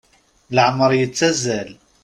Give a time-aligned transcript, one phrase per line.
[0.55, 1.69] Leɛmer yettazzal.